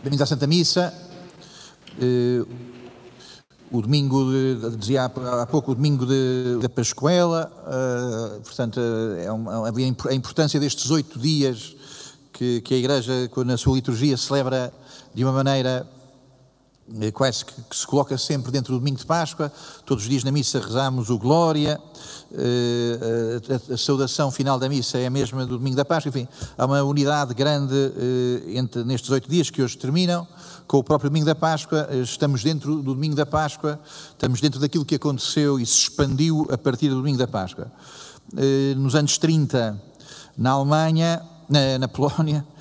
[0.00, 0.94] Bem-vindos à Santa Missa.
[2.00, 2.44] Eh,
[3.68, 6.06] o domingo, de, dizia há pouco, o domingo
[6.60, 8.80] da Pascoela, uh, portanto,
[9.18, 11.74] é uma, a importância destes oito dias
[12.32, 13.12] que, que, a Igreja,
[13.44, 14.72] na sua liturgia, celebra
[15.12, 15.97] de uma maneira eh,
[17.12, 19.52] quase que, que, se coloca sempre dentro do domingo de Páscoa.
[19.84, 21.80] Todos os dias na missa rezamos o Glória,
[22.30, 26.08] uh, a, a, saudação final da missa é a mesma do domingo da Páscoa.
[26.10, 30.26] Enfim, há uma unidade grande uh, entre, nestes oito dias que hoje terminam
[30.68, 34.60] com o próprio domingo da Páscoa, eh, estamos dentro do domingo da Páscoa, estamos dentro
[34.60, 37.72] daquilo que aconteceu e se expandiu a partir do domingo da Páscoa.
[38.36, 39.82] Eh, nos anos 30,
[40.36, 42.57] na Alemanha, na, na Polónia, eh,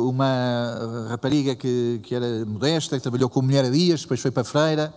[0.00, 4.44] uma rapariga que, que, era modesta, que trabalhou como mulher a dias, depois foi para
[4.44, 4.94] freira.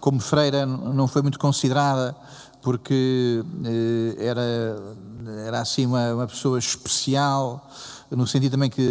[0.00, 2.14] Como freira não foi muito considerada
[2.62, 3.42] porque
[4.18, 4.76] era,
[5.46, 7.70] era assim uma, uma pessoa especial,
[8.10, 8.88] no sentido também que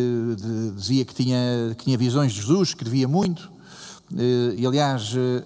[0.76, 3.52] dizia que tinha, que tinha visões de Jesus, escrevia muito,
[4.14, 5.44] eh, e aliás, eh,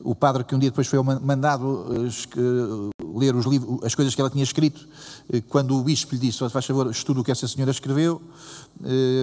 [0.00, 4.20] o padre que um dia depois foi mandado eh, ler os livros, as coisas que
[4.20, 4.86] ela tinha escrito,
[5.48, 8.22] quando o bispo lhe disse, faz favor, estudo o que essa senhora escreveu,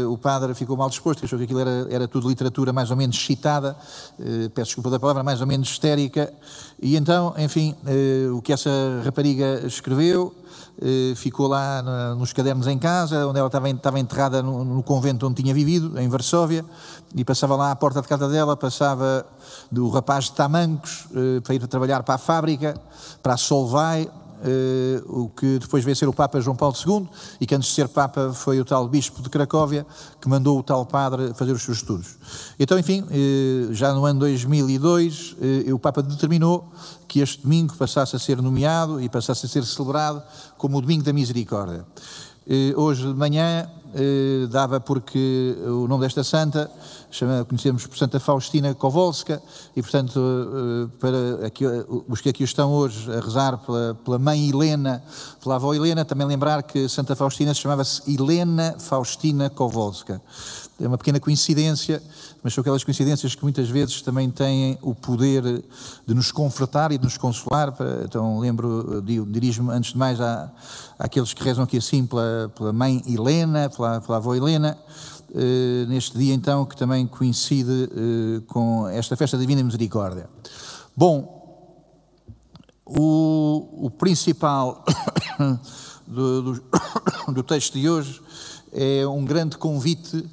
[0.09, 3.17] o padre ficou mal disposto, achou que aquilo era, era tudo literatura mais ou menos
[3.17, 3.75] citada,
[4.53, 6.33] peço desculpa da palavra, mais ou menos histérica,
[6.81, 7.75] e então, enfim,
[8.33, 8.69] o que essa
[9.03, 10.33] rapariga escreveu,
[10.81, 11.81] eh, ficou lá
[12.17, 16.65] nos cadernos em casa, onde ela estava, enterrada no, convento onde tinha vivido, em Varsóvia,
[17.15, 19.25] e passava lá à porta de casa dela, passava
[19.71, 22.75] do rapaz de Tamancos eh, para ir trabalhar para a fábrica,
[23.23, 24.09] para a Solvay,
[24.45, 27.07] Uh, o que depois veio ser o Papa João Paulo II,
[27.41, 29.87] e que antes de ser Papa foi o tal Bispo de Cracóvia,
[30.21, 32.15] que mandou o tal padre fazer os seus estudos.
[32.59, 35.35] Então, enfim, uh, já no ano 2002,
[35.69, 36.71] uh, o Papa determinou
[37.07, 40.21] que este domingo passasse a ser nomeado e passasse a ser celebrado
[40.57, 41.85] como o Domingo da Misericórdia.
[42.75, 43.67] Hoje de manhã
[44.49, 46.69] dava porque o nome desta santa
[47.47, 49.41] conhecemos por Santa Faustina Kowalska,
[49.75, 51.63] e portanto, eh, para aqui,
[52.09, 55.01] os que aqui estão hoje a rezar pela, pela mãe Helena,
[55.41, 60.21] pela avó Helena, também lembrar que Santa Faustina se chamava-se Helena Faustina Kowalska.
[60.81, 62.03] É uma pequena coincidência,
[62.45, 65.41] mas são aquelas coincidências que muitas vezes também têm o poder
[66.05, 67.73] de nos confortar e de nos consolar.
[68.03, 70.51] Então, lembro, dirijo-me antes de mais à,
[70.99, 74.77] àqueles que rezam aqui assim pela, pela mãe Helena, pela, pela avó Helena.
[75.33, 80.29] Eh, neste dia então que também coincide uh, com esta festa da Divina Misericórdia.
[80.95, 81.67] Bom,
[82.85, 84.85] o, o principal
[86.05, 86.63] do, do,
[87.33, 88.21] do, texto de hoje
[88.71, 90.23] é um grande convite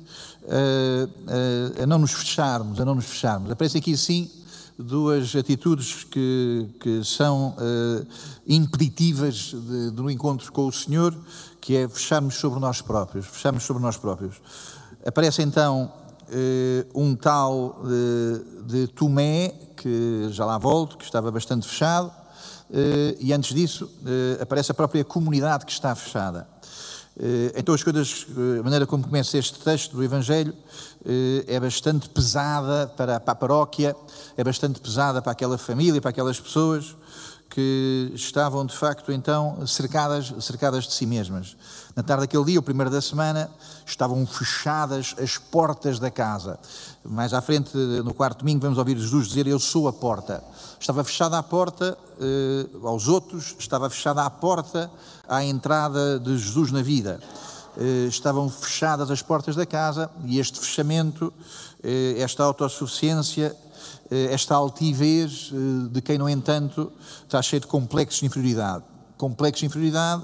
[0.49, 3.51] a, a, a, não nos fecharmos, a não nos fecharmos.
[3.51, 4.31] Aparece aqui sim
[4.79, 8.07] duas atitudes que, que são uh,
[8.47, 11.17] impeditivas de, do encontro com o Senhor,
[11.61, 14.37] que é fecharmos sobre nós próprios, fecharmos sobre nós próprios.
[15.07, 15.93] Aparece então
[16.29, 17.83] uh, um tal
[18.67, 22.11] de Tomé, que já lá volto, que estava bastante fechado,
[23.21, 23.91] e antes disso
[24.41, 26.49] aparece a própria comunidade que está fechada.
[27.55, 28.27] Então, as coisas,
[28.59, 30.55] a maneira como começa este texto do Evangelho
[31.47, 33.95] é bastante pesada para, para a paróquia,
[34.37, 36.97] é bastante pesada para aquela família, para aquelas pessoas
[37.53, 41.55] que estavam de facto então cercadas, cercadas de si mesmas.
[41.95, 43.51] Na tarde daquele dia, o primeiro da semana,
[43.85, 46.59] estavam fechadas as portas da casa.
[47.05, 50.43] Mais à frente, no quarto domingo, vamos ouvir Jesus dizer: Eu sou a porta.
[50.81, 54.91] Estava fechada a porta eh, aos outros, estava fechada a porta
[55.29, 57.21] à entrada de Jesus na vida.
[57.77, 61.31] Eh, estavam fechadas as portas da casa e este fechamento,
[61.83, 63.55] eh, esta autossuficiência,
[64.11, 66.93] esta altivez eh, de quem, no entanto,
[67.23, 68.85] está cheio de complexos de inferioridade.
[69.17, 70.23] Complexos de inferioridade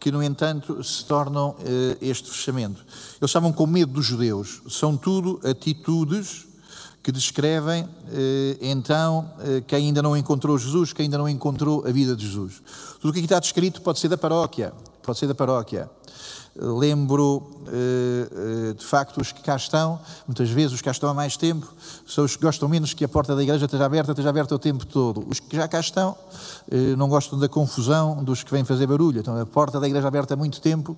[0.00, 2.84] que, no entanto, se tornam eh, este fechamento.
[3.20, 4.62] Eles estavam com medo dos judeus.
[4.68, 6.46] São tudo atitudes
[7.02, 7.88] que descrevem,
[8.60, 9.28] então,
[9.66, 12.62] quem ainda não encontrou Jesus, quem ainda não encontrou a vida de Jesus.
[13.00, 15.90] Tudo o que aqui está descrito pode ser da paróquia, pode ser da paróquia.
[16.54, 21.08] Lembro, eh, eh, de facto, os que cá estão, muitas vezes os que cá estão
[21.08, 21.66] há mais tempo,
[22.06, 24.58] são os que gostam menos que a porta da igreja esteja aberta, esteja aberta o
[24.58, 25.24] tempo todo.
[25.26, 26.14] Os que já cá estão
[26.70, 29.20] eh, não gostam da confusão dos que vêm fazer barulho.
[29.20, 30.96] Então, a porta da igreja aberta há muito tempo,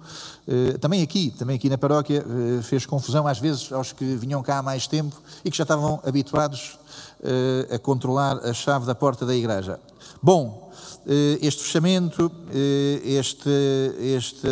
[0.80, 2.24] também aqui, também aqui na paróquia,
[2.62, 6.00] fez confusão às vezes aos que vinham cá há mais tempo e que já estavam
[6.04, 6.78] habituados
[7.72, 9.78] a controlar a chave da porta da igreja.
[10.22, 10.72] Bom,
[11.06, 14.48] eh, este fechamento, eh, este, esta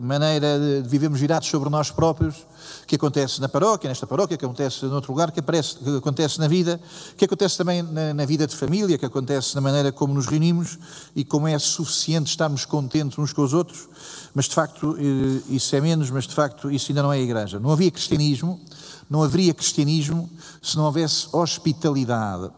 [0.00, 2.46] maneira de vivermos virados sobre nós próprios,
[2.86, 6.48] que acontece na paróquia, nesta paróquia, que acontece noutro lugar, que, aparece, que acontece na
[6.48, 6.80] vida,
[7.16, 10.76] que acontece também na, na, vida de família, que acontece na maneira como nos reunimos
[11.14, 13.88] e como é suficiente estarmos contentes uns com os outros,
[14.34, 17.20] mas de facto eh, isso é menos, mas de facto isso ainda não é a
[17.20, 17.60] igreja.
[17.60, 18.60] Não havia cristianismo,
[19.10, 20.30] Não haveria cristianismo
[20.62, 22.50] se não houvesse hospitalidade.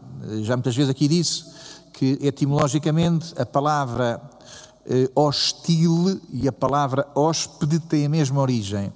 [0.43, 1.45] Já muitas vezes aqui disse
[1.91, 4.21] que etimologicamente a palavra
[4.85, 8.91] eh, hostil e a palavra hóspede têm a mesma origem.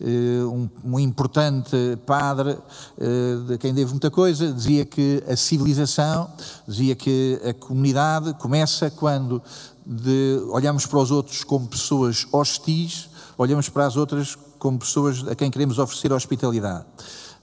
[0.00, 2.58] Eh, um, um, importante padre
[2.98, 6.30] eh, de quem devo muita coisa dizia que a civilização,
[6.66, 9.42] dizia que a comunidade começa quando
[9.86, 15.34] de, olhamos para os outros como pessoas hostis, olhamos para as outras como pessoas a
[15.34, 16.84] quem queremos oferecer hospitalidade.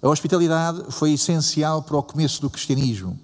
[0.03, 3.17] A hospitalidade foi essencial para o começo do cristianismo.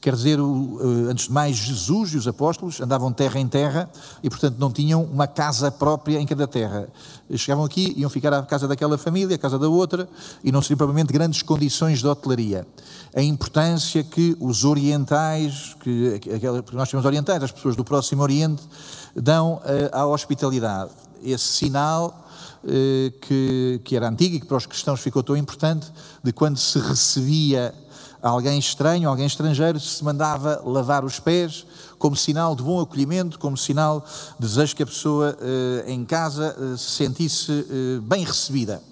[0.00, 3.90] Quer dizer, eh, antes de mais, Jesus e os apóstolos andavam terra em terra
[4.22, 6.88] e, portanto, não tinham uma casa própria em cada terra.
[7.34, 10.08] Chegavam aqui, iam ficar à casa daquela família, à casa da outra,
[10.44, 12.64] e não seriam provavelmente grandes condições de hotelaria.
[13.12, 16.20] A importância que os orientais, que,
[16.62, 18.62] porque nós temos orientais, as pessoas do Próximo Oriente,
[19.16, 20.92] dão eh, à hospitalidade.
[21.24, 22.29] Esse sinal
[23.22, 25.86] que, que era antigo e que para os cristãos ficou tão importante,
[26.22, 27.74] de quando se recebia
[28.22, 31.66] alguém estranho, alguém estrangeiro, se mandava lavar os pés,
[31.98, 34.04] como sinal de bom acolhimento, como sinal
[34.38, 37.66] de desejo que a pessoa eh, em casa eh, se sentisse
[38.02, 38.82] bem recebida.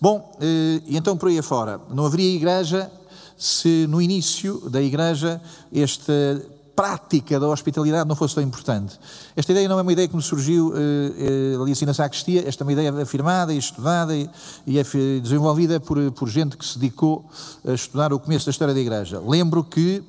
[0.00, 2.90] Bom, e então por aí afora, não haveria igreja
[3.38, 5.40] se no início da igreja
[5.72, 6.12] esta
[6.74, 8.98] prática da hospitalidade não fosse tão importante.
[9.36, 12.62] Esta ideia não é uma ideia que me surgiu eh, ali assim na sacristia, esta
[12.62, 14.28] é uma ideia afirmada e estudada e,
[14.66, 14.82] e é
[15.20, 17.24] desenvolvida por, por gente que se dedicou
[17.66, 19.20] a estudar o começo da história da Igreja.
[19.20, 20.02] Lembro que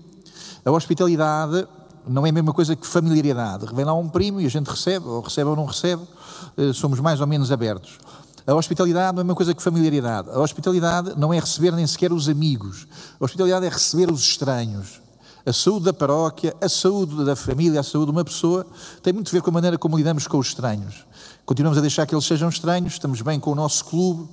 [0.63, 1.67] a hospitalidade
[2.07, 3.65] não é a mesma coisa que familiaridade.
[3.73, 6.01] Vem lá um primo e a gente recebe, ou recebe ou não recebe,
[6.57, 7.99] eh, somos mais ou menos abertos.
[8.45, 10.29] A hospitalidade não é mesma coisa que familiaridade.
[10.29, 12.87] A hospitalidade não é receber nem sequer os amigos.
[13.19, 15.02] A hospitalidade é receber os estranhos.
[15.45, 18.65] A saúde da paróquia, a saúde da família, a saúde de uma pessoa
[19.01, 21.05] tem muito a ver com a maneira como lidamos com os estranhos.
[21.45, 24.29] Continuamos a deixar que eles sejam estranhos, estamos bem com o nosso clube.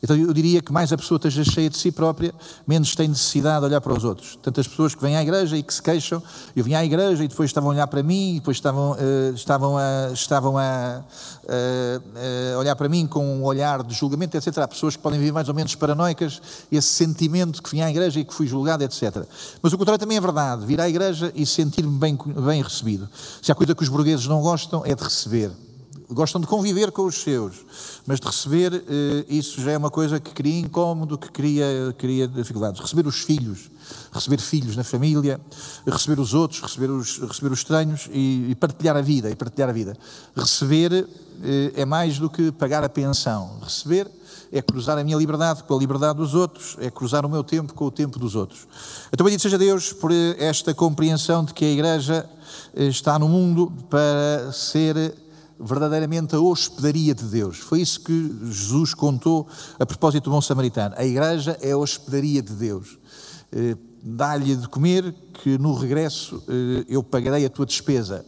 [0.00, 2.32] Então eu diria que mais a pessoa esteja cheia de si própria,
[2.64, 4.38] menos tem necessidade de olhar para os outros.
[4.40, 6.22] Tantas pessoas que vêm à igreja e que se queixam,
[6.54, 9.34] eu vim à igreja e depois estavam a olhar para mim, e depois estavam, uh,
[9.34, 11.02] estavam, a, estavam a,
[11.44, 14.58] uh, olhar para mim com um olhar de julgamento, etc.
[14.58, 18.20] Há pessoas que podem vir mais ou menos paranoicas, esse sentimento que vim à igreja
[18.20, 19.26] e que fui julgado, etc.
[19.60, 22.16] Mas o contrário também é verdade, vir à igreja e sentir-me bem,
[22.46, 23.08] bem recebido.
[23.42, 25.50] Se há coisa que os burgueses não gostam é de receber
[26.12, 27.54] gostam de conviver com os seus,
[28.06, 32.28] mas de receber, eh, isso já é uma coisa que cria incómodo, que cria, cria
[32.28, 32.80] dificuldades.
[32.80, 33.70] Receber os filhos,
[34.12, 35.40] receber filhos na família,
[35.86, 39.68] receber os outros, receber os, receber os estranhos e, e partilhar a vida, e partilhar
[39.68, 39.96] a vida.
[40.36, 41.08] Receber
[41.42, 43.58] eh, é mais do que pagar a pensão.
[43.62, 44.08] Receber
[44.52, 47.72] é cruzar a minha liberdade com a liberdade dos outros, é cruzar o meu tempo
[47.72, 48.66] com o tempo dos outros.
[49.10, 52.28] Então, bendito seja Deus por esta compreensão de que a Igreja
[52.74, 55.14] eh, está no mundo para ser
[55.58, 57.58] verdadeiramente a hospedaria de Deus.
[57.58, 59.46] Foi isso que Jesus contou
[59.78, 60.94] a propósito do bom samaritano.
[60.98, 62.98] A igreja é a hospedaria de Deus.
[63.52, 68.24] Eh, dá-lhe de comer, que no regresso eh, eu pagarei a tua despesa.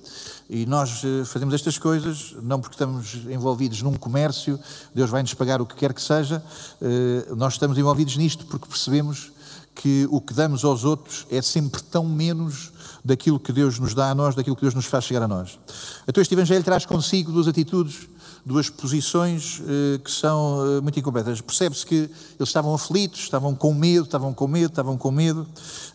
[0.48, 4.60] E nós eh, fazemos estas coisas não porque estamos envolvidos num comércio,
[4.94, 6.44] Deus vai-nos pagar o que quer que seja,
[7.36, 9.32] nós estamos envolvidos nisto porque percebemos
[9.74, 12.72] que o que damos aos outros é sempre tão menos
[13.04, 15.58] daquilo que Deus nos dá a nós, daquilo que Deus nos faz chegar a nós.
[16.08, 18.08] Então este Evangelho traz consigo duas atitudes,
[18.46, 21.40] duas posições eh, que são eh, muito incompletas.
[21.40, 25.46] Percebe-se que eles estavam aflitos, estavam com medo, estavam com medo, estavam com medo,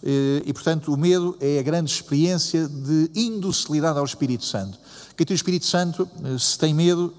[0.03, 4.77] eh, e portanto o medo é a grande experiência de indocilidade ao Espírito Santo.
[5.19, 7.13] Quem tem o Espírito Santo, eh, se tem medo,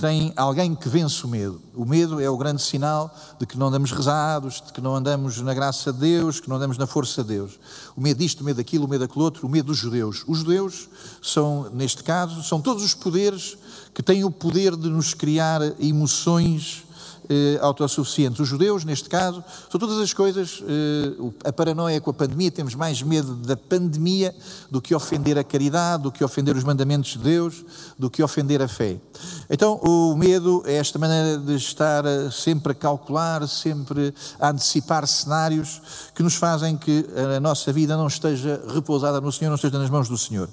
[0.00, 1.60] tem alguém que vence o medo.
[1.74, 5.40] O medo é o grande sinal de que não andamos rezados, de que não andamos
[5.40, 7.58] na graça de Deus, que não andamos na força de Deus.
[7.96, 10.24] O medo disto, o medo daquilo, o medo daquele outro, o medo dos judeus.
[10.26, 10.88] Os judeus
[11.20, 13.56] são, neste caso, são todos os poderes
[13.94, 16.84] que têm o poder de nos criar emoções
[17.32, 18.40] eh, autossuficientes.
[18.40, 20.62] Os judeus, neste caso, são todas as coisas.
[20.62, 24.34] Eh, a paranoia com a pandemia, temos mais medo da pandemia
[24.70, 27.64] do que ofender a caridade, do que ofender os mandamentos de Deus,
[27.98, 29.00] do que ofender a fé.
[29.48, 35.06] Então, o medo é esta maneira de estar eh, sempre a calcular, sempre a antecipar
[35.06, 35.80] cenários
[36.14, 39.88] que nos fazem que a nossa vida não esteja repousada no Senhor, não esteja nas
[39.88, 40.50] mãos do Senhor.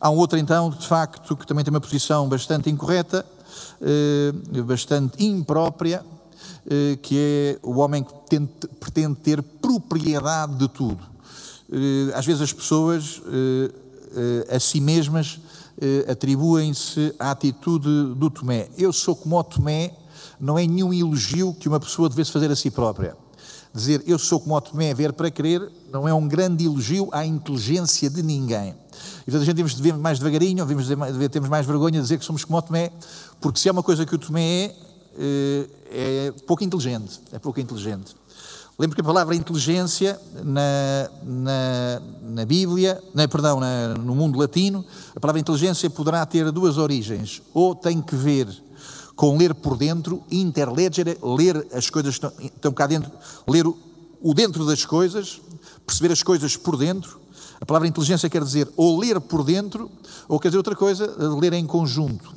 [0.00, 3.24] Há um outro, então, de facto, que também tem uma posição bastante incorreta,
[3.80, 4.32] eh,
[4.62, 6.04] bastante imprópria,
[7.02, 10.98] que é o homem que tente, pretende ter propriedade de tudo.
[11.72, 13.22] Eh, às vezes as pessoas
[14.50, 15.38] a si mesmas
[16.10, 18.68] atribuem-se a atitude do Tomé.
[18.76, 19.92] Eu sou como o Tomé,
[20.40, 23.16] não é nenhum elogio que uma pessoa devesse fazer a si própria.
[23.72, 27.24] Dizer eu sou como o Tomé, ver para crer, não é um grande elogio à
[27.24, 28.74] inteligência de ninguém.
[29.26, 30.86] E a gente devemos mais devagarinho, devemos,
[31.30, 32.90] temos mais vergonha de dizer que somos como o Tomé,
[33.40, 34.76] porque se é uma coisa que o Tomé é,
[35.90, 37.20] é pouco inteligente.
[37.32, 38.14] É pouco inteligente.
[38.78, 44.84] Lembro que a palavra inteligência na, na, na Bíblia, na, perdão, na, no mundo latino,
[45.16, 47.42] a palavra inteligência poderá ter duas origens.
[47.52, 48.46] Ou tem que ver
[49.16, 53.10] com ler por dentro, interlegere, ler as coisas que estão cá dentro,
[53.48, 53.76] ler o,
[54.22, 55.40] o dentro das coisas,
[55.84, 57.18] perceber as coisas por dentro,
[57.60, 59.90] a palavra inteligência quer dizer ou ler por dentro,
[60.28, 62.32] ou quer dizer outra coisa, ler em conjunto.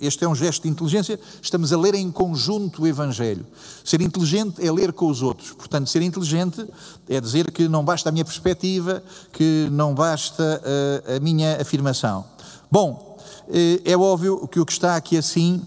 [0.00, 3.46] Este é um gesto de inteligência, estamos a ler em conjunto o Evangelho.
[3.84, 5.52] Ser inteligente é ler com os outros.
[5.52, 6.66] Portanto, ser inteligente
[7.08, 9.02] é dizer que não basta a minha perspectiva,
[9.32, 12.24] que não basta a, eh, a minha afirmação.
[12.70, 13.16] Bom,
[13.48, 15.62] eh, é óbvio que o que está aqui assim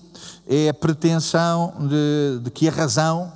[0.47, 3.31] é a pretensão de, de que a razão,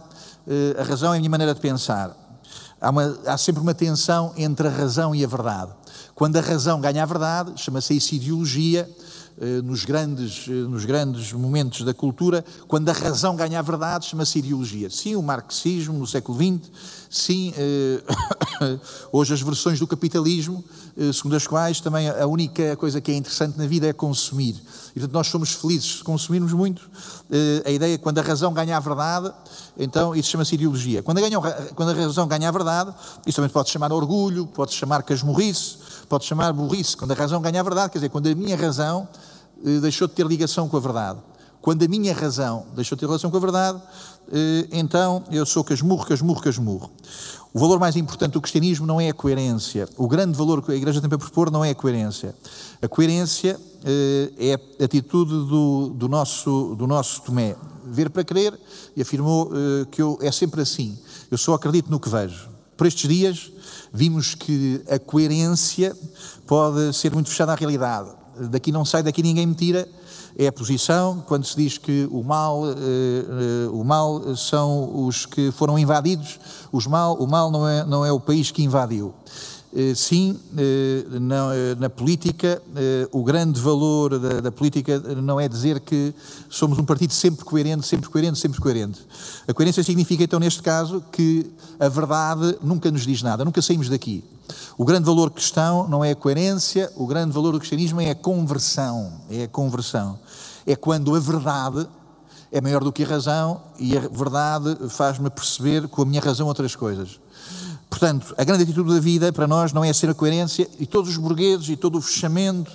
[0.47, 2.20] eh, a razão é a minha maneira de pensar
[2.81, 5.71] Há, uma, há, sempre uma tensão entre a razão e a verdade.
[6.15, 8.89] Quando a razão ganha a verdade, chama-se isso ideologia,
[9.63, 14.39] nos grandes, eh, nos grandes momentos da cultura, quando a razão ganha a verdade, chama-se
[14.39, 14.89] ideologia.
[14.89, 16.69] Sim, o marxismo no século XX,
[17.09, 18.03] sim, eh,
[19.11, 20.63] hoje as versões do capitalismo,
[21.13, 24.55] segundo as quais também a única coisa que é interessante na vida é consumir.
[24.91, 26.81] E portanto nós somos felizes se consumirmos muito.
[27.65, 29.31] A ideia é que quando a razão ganha a verdade,
[29.77, 31.01] então isso chama-se ideologia.
[31.01, 31.39] Quando a, ganha,
[31.75, 32.93] quando a razão ganha a verdade,
[33.25, 35.77] isso também pode chamar orgulho, pode chamar casmurrice,
[36.09, 36.97] pode chamar burrice.
[36.97, 39.20] Quando a razão ganha a verdade, quer dizer, quando a minha razão eh,
[39.81, 41.19] deixou de ter ligação com a verdade.
[41.61, 43.79] Quando a minha razão deixou de ter relação com a verdade,
[44.31, 46.89] eh, então eu sou casmurro, casmurro, casmurro.
[47.53, 49.87] O valor mais importante do cristianismo não é a coerência.
[49.95, 52.33] O grande valor que a Igreja tem para propor não é a coerência.
[52.81, 57.55] A coerência eh, é a atitude do, do, nosso, do nosso Tomé.
[57.85, 58.57] Ver para crer,
[58.95, 59.51] e afirmou
[59.91, 60.97] que eu, é sempre assim.
[61.29, 62.47] Eu só acredito no que vejo.
[62.77, 63.51] Por estes dias,
[63.91, 65.95] vimos que a coerência
[66.47, 69.87] pode ser muito fechada à realidade daqui não sai, daqui ninguém me tira,
[70.37, 75.25] é a posição, quando se diz que o mal, uh, uh, o mal são os
[75.25, 76.39] que foram invadidos,
[76.71, 79.13] os mal, o mal não é, não é o país que invadiu.
[79.73, 80.37] Uh, sim,
[81.21, 82.61] na, na, política,
[83.11, 86.13] o grande valor da, política não é dizer que
[86.49, 88.99] somos um partido sempre coerente, sempre coerente, sempre coerente.
[89.47, 91.49] A coerência significa, então, neste caso, que
[91.79, 94.23] a verdade nunca nos diz nada, nunca saímos daqui.
[94.77, 98.15] O grande valor cristão não é a coerência, o grande valor do cristianismo é a
[98.15, 99.13] conversão.
[99.29, 100.19] É a conversão.
[100.65, 101.87] É quando a verdade
[102.51, 106.47] é maior do que a razão e a verdade faz-me perceber com a minha razão
[106.47, 107.19] outras coisas.
[107.91, 111.11] Portanto, a grande atitude da vida para nós não é ser a coerência e todos
[111.11, 112.71] os burgueses e todo o fechamento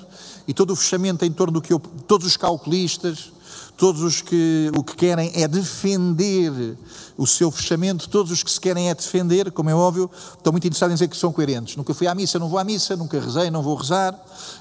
[0.47, 3.33] e todo o fechamento em torno do que eu, todos os calculistas,
[3.77, 6.77] todos os que o que querem é defender
[7.17, 10.67] o seu fechamento, todos os que se querem é defender, como é óbvio, estão muito
[10.67, 11.77] interessados em dizer que são coerentes.
[11.77, 14.19] Nunca fui à missa, não vou à missa, nunca rezei, não vou rezar,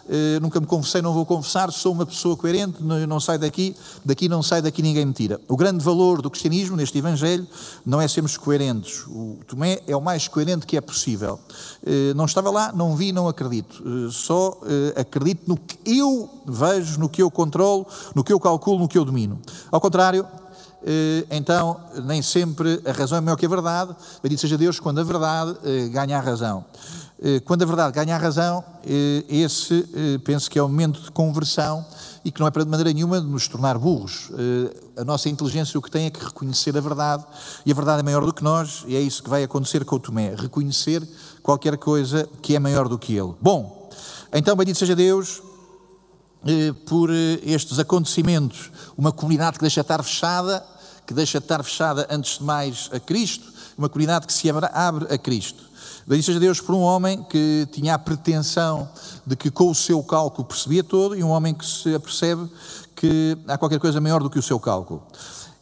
[0.10, 3.76] eh, nunca me confessei, não vou confessar, sou uma pessoa coerente, não, não saio daqui,
[4.04, 5.40] daqui não sai, daqui ninguém me tira.
[5.48, 7.48] O grande valor do cristianismo, neste Evangelho,
[7.86, 9.06] não é sermos coerentes.
[9.08, 11.40] O Tomé é o mais coerente que é possível.
[11.86, 13.84] Eh, não estava lá, não vi, não acredito.
[13.86, 18.40] Eh, só eh, acredito no que eu vejo, no que eu controlo, no que eu
[18.40, 19.40] calculo, no que eu domino.
[19.72, 20.26] Ao contrário,
[20.86, 23.96] eh, então nem sempre a razão é maior que a verdade.
[24.22, 26.64] Bendito seja Deus quando a verdade eh, ganha a razão.
[27.20, 28.64] Eh, quando a verdade ganha a razão,
[29.28, 29.84] esse
[30.24, 31.84] penso que é o momento de conversão
[32.24, 34.30] e que não é para de maneira nenhuma nos tornar burros.
[34.96, 37.24] A nossa inteligência o que tem é que reconhecer a verdade
[37.66, 39.96] e a verdade é maior do que nós e é isso que vai acontecer com
[39.96, 40.36] o Tomé.
[40.36, 41.02] Reconhecer
[41.42, 43.34] qualquer coisa que é maior do que ele.
[43.42, 43.90] Bom,
[44.32, 45.42] então bendito seja Deus
[46.86, 47.10] por
[47.44, 50.64] estes acontecimentos, uma comunidade que deixa estar fechada
[51.06, 54.66] que deixa de estar fechada antes de mais a Cristo, uma comunidade que se abre
[55.14, 55.64] a Cristo.
[56.08, 58.88] Bendito seja Deus por um homem que tinha a pretensão
[59.26, 62.50] de que com o seu cálculo percebia todo e um homem que se apercebe
[62.96, 65.04] que há qualquer coisa maior do que o seu cálculo.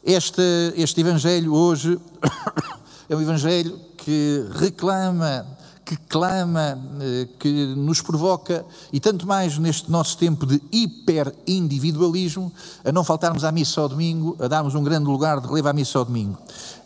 [0.03, 0.41] Este,
[0.75, 1.99] este Evangelho hoje
[3.09, 5.45] é um Evangelho que reclama
[5.85, 12.51] que clama, eh, que nos provoca, e tanto mais neste nosso tempo de hiper-individualismo,
[12.83, 15.73] a não faltarmos à missa ao domingo, a darmos um grande lugar de relevo à
[15.73, 16.37] missa ao domingo.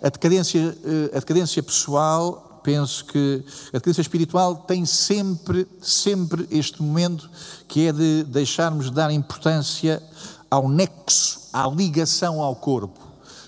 [0.01, 6.81] A decadência, eh, a decadência pessoal, penso que a decadência espiritual tem sempre, sempre este
[6.81, 7.29] momento
[7.67, 10.01] que é de deixarmos de dar importância
[10.49, 12.99] ao nexo, à ligação ao corpo.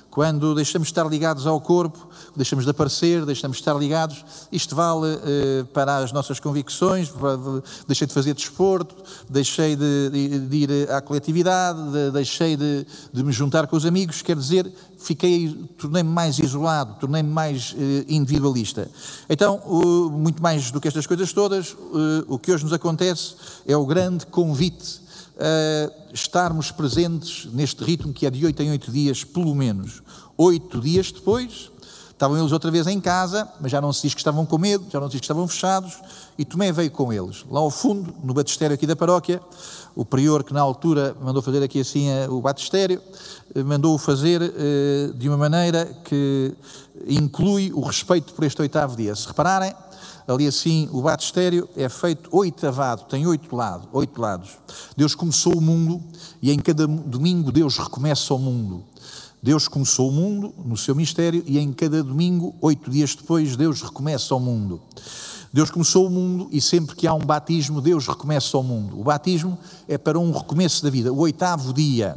[0.10, 4.24] Quando deixamos de estar ligados ao corpo, deixamos de aparecer, deixamos de estar ligados.
[4.52, 7.12] Isto vale eh, para as nossas convicções,
[7.88, 8.96] deixei de fazer desporto,
[9.30, 14.22] deixei de, de, de ir à coletividade, de, deixei de, me juntar com os amigos,
[14.22, 18.90] quer dizer, fiquei, tornei-me mais isolado, tornei-me mais eh, individualista.
[19.30, 19.62] Então,
[20.12, 23.36] muito mais do que estas coisas todas, eh, o que hoje nos acontece
[23.68, 25.10] é o grande convite
[25.40, 30.02] uh, estarmos presentes neste ritmo que é de oito em oito dias, pelo menos.
[30.38, 31.72] Oito dias depois,
[32.20, 34.86] estavam eles outra vez em casa, mas já não se diz que estavam com medo,
[34.92, 35.98] já não se diz que estavam fechados,
[36.38, 37.46] e Tomé veio com eles.
[37.50, 39.42] Lá ao fundo, no batistério aqui da paróquia,
[39.96, 43.02] o prior que na altura mandou fazer aqui assim eh, o batistério,
[43.56, 46.54] eh, mandou-o fazer uh, de uma maneira que
[47.08, 49.16] inclui o respeito por este oitavo dia.
[49.16, 49.74] Se repararem,
[50.28, 54.58] ali assim, o batistério é feito oitavado, tem oito lados, oito lados.
[54.98, 56.04] Deus começou o mundo
[56.42, 58.84] e em cada domingo Deus recomeça o mundo.
[59.42, 63.82] Deus começou o mundo no seu mistério e em cada domingo, oito dias depois, Deus
[63.82, 64.82] recomeça o mundo.
[65.52, 69.00] Deus começou o mundo e sempre que há um batismo, Deus recomeça o mundo.
[69.00, 71.12] O batismo é para um recomeço da vida.
[71.12, 72.16] O oitavo dia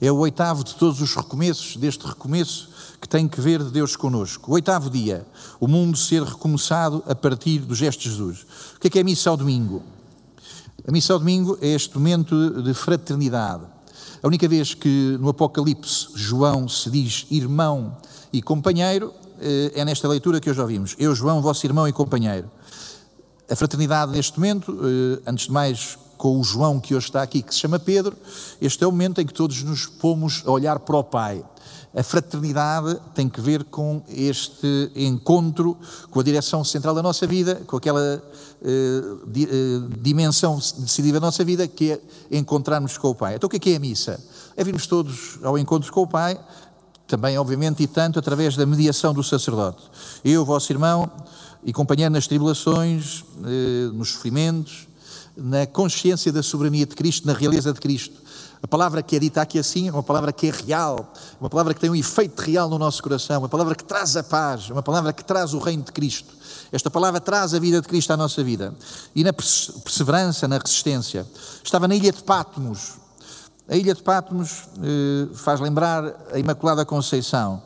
[0.00, 2.68] é o oitavo de todos os recomeços, deste recomeço
[3.00, 4.50] que tem que ver de Deus conosco.
[4.50, 5.26] O oitavo dia,
[5.60, 8.44] o mundo ser recomeçado a partir do gesto de Jesus.
[8.76, 9.82] O que é que é a missa ao domingo?
[10.86, 13.73] A missa ao domingo é este momento de fraternidade.
[14.22, 17.96] A única vez que no Apocalipse João se diz irmão
[18.32, 20.96] e companheiro eh, é nesta leitura que hoje ouvimos.
[20.98, 22.50] Eu, João, vosso irmão e companheiro.
[23.50, 27.42] A fraternidade neste momento, eh, antes de mais com o João que hoje está aqui,
[27.42, 28.16] que se chama Pedro,
[28.60, 31.44] este é o momento em que todos nos pomos a olhar para o Pai.
[31.96, 35.76] A fraternidade tem que ver com este encontro
[36.10, 38.22] com a direção central da nossa vida, com aquela
[38.62, 39.48] eh, di, eh,
[40.00, 42.00] dimensão decidida da nossa vida, que é
[42.32, 43.36] encontrarmos com o Pai.
[43.36, 44.20] Então o que é, que é a missa?
[44.56, 46.36] É virmos todos ao encontro com o Pai,
[47.06, 49.82] também, obviamente, e tanto através da mediação do sacerdote.
[50.24, 51.10] Eu, vosso irmão,
[51.62, 54.88] e companheiro nas tribulações, eh, nos sofrimentos,
[55.36, 58.20] na consciência da soberania de Cristo, na realeza de Cristo.
[58.64, 61.74] A palavra que é dita aqui assim é uma palavra que é real, uma palavra
[61.74, 64.82] que tem um efeito real no nosso coração, uma palavra que traz a paz, uma
[64.82, 66.32] palavra que traz o reino de Cristo.
[66.72, 68.74] Esta palavra traz a vida de Cristo à nossa vida.
[69.14, 71.26] E na perseverança, na resistência.
[71.62, 72.94] Estava na ilha de Patmos.
[73.68, 77.62] A ilha de Patmos eh, faz lembrar a Imaculada Conceição.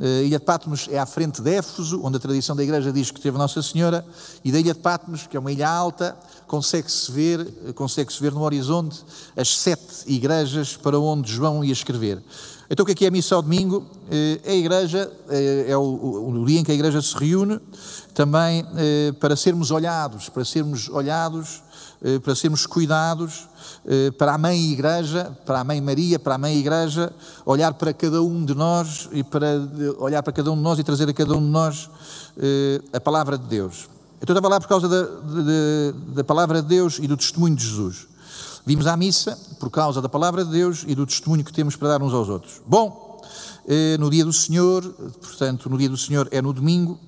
[0.00, 2.92] A eh, Ilha de Patmos é à frente de Éfeso, onde a tradição da igreja
[2.92, 4.04] diz que teve Nossa Senhora,
[4.42, 6.16] e da Ilha de Patmos, que é uma ilha alta,
[6.52, 9.02] consegue-se ver, consegue-se ver no horizonte
[9.34, 12.22] as sete igrejas para onde João ia escrever.
[12.68, 13.86] Então o que é, que é a missa ao domingo?
[14.44, 17.58] É a igreja, eh, é o, dia em que a igreja se reúne,
[18.12, 21.62] também eh, para sermos olhados, para sermos olhados,
[22.22, 23.48] para sermos cuidados,
[23.86, 27.12] eh, para a Mãe Igreja, para a Mãe Maria, para a Mãe Igreja,
[27.46, 29.46] olhar para cada um de nós e para
[29.98, 31.88] olhar para cada um de nós e trazer a cada um de nós
[32.36, 33.91] eh, a palavra de Deus.
[34.22, 37.66] Então, estava lá por causa da, da, da palavra de Deus e do testemunho de
[37.66, 38.06] Jesus.
[38.64, 41.88] Vimos à missa por causa da palavra de Deus e do testemunho que temos para
[41.88, 42.62] dar uns aos outros.
[42.64, 43.20] Bom,
[43.66, 44.82] eh, no dia do Senhor,
[45.20, 46.98] portanto, no dia do Senhor é no domingo,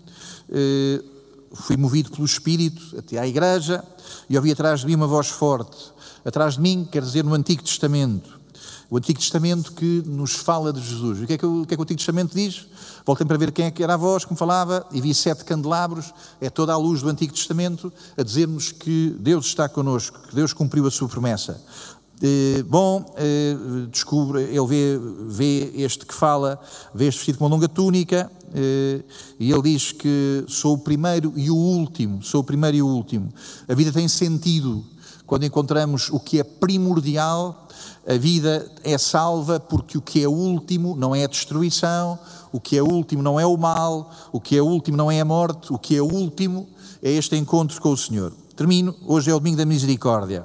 [1.52, 3.82] fui movido pelo Espírito até à igreja
[4.28, 7.62] e ouvi atrás de mim uma voz forte atrás de mim, quer dizer no Antigo
[7.62, 8.40] Testamento.
[8.90, 11.20] O Antigo Testamento que nos fala de Jesus.
[11.20, 12.66] O que é que o, o, que é que o Antigo Testamento diz?
[13.06, 15.44] Voltem para ver quem é que era a voz que me falava, e vi sete
[15.44, 20.34] candelabros, é toda a luz do Antigo Testamento, a dizer-nos que Deus está connosco, que
[20.34, 21.60] Deus cumpriu a sua promessa.
[22.22, 23.56] Eh, bom, eh,
[23.90, 26.60] descobre, ele vê, vê este que fala,
[26.94, 29.02] vê este vestido com uma longa túnica, eh,
[29.38, 32.86] e ele diz que sou o primeiro e o último, sou o primeiro e o
[32.86, 33.32] último.
[33.68, 34.84] A vida tem sentido
[35.26, 37.68] quando encontramos o que é primordial,
[38.06, 42.18] a vida é salva porque o que é último não é a destruição,
[42.52, 45.24] o que é último não é o mal, o que é último não é a
[45.24, 46.68] morte, o que é último
[47.02, 48.32] é este encontro com o Senhor.
[48.56, 50.44] Termino, hoje é o domingo da misericórdia.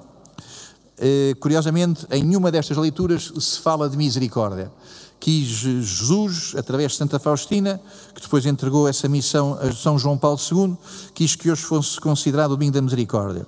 [0.97, 4.71] Uh, curiosamente, em nenhuma destas leituras se fala de misericórdia.
[5.19, 7.79] Quis Jesus, através de Santa Faustina,
[8.15, 10.77] que depois entregou essa missão a São João Paulo II,
[11.13, 13.45] quis que hoje fosse considerado o domingo da misericórdia.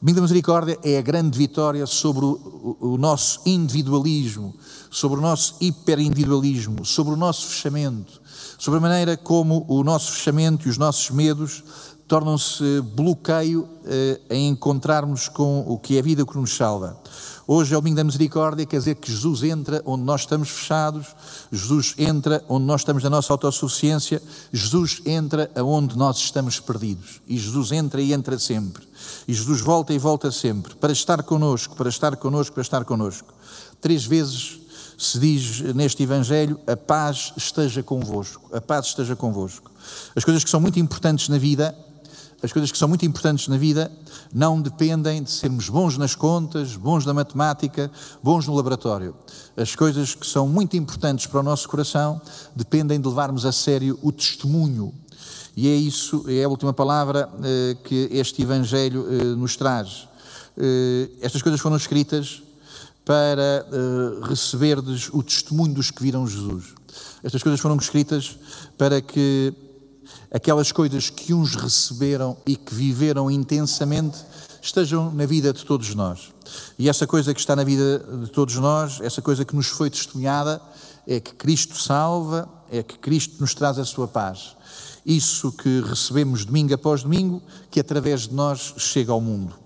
[0.00, 4.54] Domingo da misericórdia é a grande vitória sobre o, o, o nosso individualismo,
[4.90, 8.20] sobre o nosso hiperindividualismo, sobre o nosso fechamento,
[8.58, 11.64] sobre a maneira como o nosso fechamento e os nossos medos
[12.08, 16.96] tornam-se bloqueio eh, em encontrarmos com o que é a vida que nos salva.
[17.48, 21.06] Hoje é o domingo da misericórdia, quer dizer que Jesus entra onde nós estamos fechados,
[21.50, 24.20] Jesus entra onde nós estamos na nossa autossuficiência,
[24.52, 27.20] Jesus entra aonde nós estamos perdidos.
[27.26, 28.82] E Jesus entra e entra sempre.
[29.28, 33.32] E Jesus volta e volta sempre, para estar connosco, para estar connosco, para estar connosco.
[33.80, 34.60] Três vezes
[34.98, 39.70] se diz neste Evangelho: a paz esteja convosco, a paz esteja convosco.
[40.16, 41.76] As coisas que são muito importantes na vida
[42.42, 43.90] as coisas que são muito importantes na vida
[44.32, 47.90] não dependem de sermos bons nas contas, bons na matemática,
[48.22, 49.14] bons no laboratório.
[49.56, 52.20] As coisas que são muito importantes para o nosso coração
[52.54, 54.92] dependem de levarmos a sério o testemunho.
[55.56, 60.06] E é isso, é a última palavra eh, que este Evangelho eh, nos traz.
[60.58, 62.42] Eh, estas coisas foram escritas
[63.06, 66.74] para uh, receberdes o testemunho dos que viram Jesus.
[67.22, 68.36] Estas coisas foram escritas
[68.76, 69.54] para que
[70.36, 74.18] aquelas coisas que uns receberam e que viveram intensamente
[74.60, 76.30] estejam na vida de todos nós.
[76.78, 79.88] E essa coisa que está na vida de todos nós, essa coisa que nos foi
[79.88, 80.60] testemunhada,
[81.06, 84.54] é que Cristo salva, é que Cristo nos traz a sua paz.
[85.06, 89.56] Isso que recebemos domingo após domingo, que através de nós chega ao mundo.